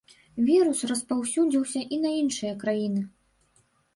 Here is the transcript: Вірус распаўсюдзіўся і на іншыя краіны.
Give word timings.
Вірус 0.45 0.79
распаўсюдзіўся 0.91 1.83
і 1.97 2.01
на 2.05 2.13
іншыя 2.21 2.53
краіны. 2.63 3.01